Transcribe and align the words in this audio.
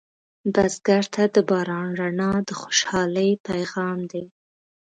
بزګر 0.53 1.03
ته 1.13 1.23
د 1.35 1.37
باران 1.49 1.87
رڼا 1.99 2.31
د 2.47 2.49
خوشحالۍ 2.61 3.31
پیغام 3.47 3.99
دی 4.11 4.23